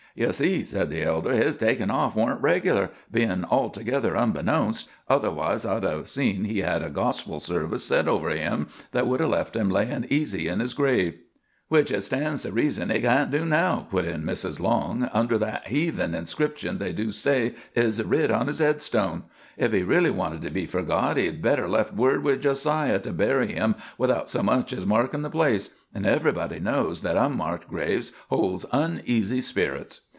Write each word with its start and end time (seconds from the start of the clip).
"You 0.13 0.33
see," 0.33 0.65
said 0.65 0.89
the 0.89 1.03
elder, 1.03 1.31
"his 1.31 1.55
takin' 1.55 1.89
off 1.89 2.17
wa'n't 2.17 2.41
regular, 2.41 2.89
bein' 3.09 3.45
altogether 3.45 4.15
unbeknownst, 4.17 4.89
otherwise 5.07 5.65
I'd 5.65 5.85
'a' 5.85 6.05
seen 6.05 6.43
he 6.43 6.59
had 6.59 6.93
gospel 6.93 7.39
service 7.39 7.85
said 7.85 8.09
over 8.09 8.29
him 8.31 8.67
that 8.91 9.07
would 9.07 9.21
'a' 9.21 9.27
left 9.27 9.55
him 9.55 9.69
layin' 9.69 10.05
easy 10.09 10.49
in 10.49 10.59
his 10.59 10.73
grave." 10.73 11.13
"Which 11.69 11.87
hit 11.91 12.03
stands 12.03 12.41
to 12.41 12.51
reason 12.51 12.89
he 12.89 12.99
can't 12.99 13.31
do 13.31 13.45
now," 13.45 13.87
put 13.89 14.03
in 14.03 14.23
Mrs. 14.23 14.59
Long, 14.59 15.09
"under 15.13 15.37
that 15.37 15.69
heathen 15.69 16.13
inscription 16.13 16.77
they 16.79 16.91
do 16.91 17.13
say 17.13 17.53
is 17.73 18.03
writ 18.03 18.29
on 18.29 18.47
his 18.47 18.59
headstone. 18.59 19.23
If 19.55 19.71
he 19.71 19.81
really 19.83 20.11
wanted 20.11 20.41
to 20.41 20.49
be 20.49 20.65
forgot, 20.65 21.15
he'd 21.15 21.41
better 21.41 21.69
left 21.69 21.93
word 21.93 22.23
with 22.25 22.41
Jo 22.41 22.51
siah 22.55 22.99
to 23.03 23.13
bury 23.13 23.53
him 23.53 23.75
without 23.97 24.29
so 24.29 24.43
much 24.43 24.73
as 24.73 24.85
markin' 24.85 25.21
the 25.21 25.29
place; 25.29 25.69
an' 25.95 26.03
everybody 26.05 26.59
knows 26.59 27.01
that 27.01 27.15
unmarked 27.15 27.69
graves 27.69 28.11
holds 28.29 28.65
uneasy 28.73 29.39
spirits." 29.39 30.01